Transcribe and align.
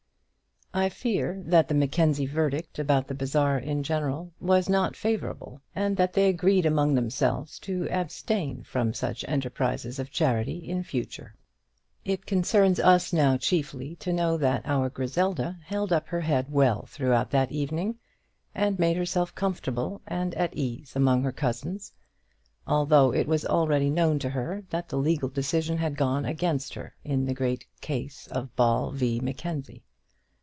I 0.73 0.87
fear 0.87 1.43
that 1.47 1.67
the 1.67 1.73
Mackenzie 1.73 2.25
verdict 2.25 2.79
about 2.79 3.07
the 3.07 3.13
bazaar 3.13 3.59
in 3.59 3.83
general 3.83 4.31
was 4.39 4.69
not 4.69 4.95
favourable 4.95 5.59
and 5.75 5.97
that 5.97 6.13
they 6.13 6.29
agreed 6.29 6.65
among 6.65 6.95
themselves 6.95 7.59
to 7.59 7.89
abstain 7.91 8.63
from 8.63 8.93
such 8.93 9.25
enterprises 9.27 9.99
of 9.99 10.11
charity 10.11 10.59
in 10.59 10.81
future. 10.83 11.35
It 12.05 12.25
concerns 12.25 12.79
us 12.79 13.11
now 13.11 13.35
chiefly 13.35 13.95
to 13.97 14.13
know 14.13 14.37
that 14.37 14.61
our 14.63 14.89
Griselda 14.89 15.59
held 15.65 15.91
up 15.91 16.07
her 16.07 16.21
head 16.21 16.49
well 16.49 16.85
throughout 16.85 17.31
that 17.31 17.51
evening, 17.51 17.97
and 18.55 18.79
made 18.79 18.95
herself 18.95 19.35
comfortable 19.35 19.99
and 20.07 20.33
at 20.35 20.51
her 20.51 20.55
ease 20.57 20.95
among 20.95 21.21
her 21.23 21.33
cousins, 21.33 21.91
although 22.65 23.13
it 23.13 23.27
was 23.27 23.45
already 23.45 23.89
known 23.89 24.19
to 24.19 24.29
her 24.29 24.63
that 24.69 24.87
the 24.87 24.97
legal 24.97 25.27
decision 25.27 25.79
had 25.79 25.97
gone 25.97 26.23
against 26.23 26.75
her 26.75 26.95
in 27.03 27.25
the 27.25 27.33
great 27.33 27.67
case 27.81 28.25
of 28.27 28.55
Ball 28.55 28.91
v. 28.91 29.19
Mackenzie. 29.19 29.83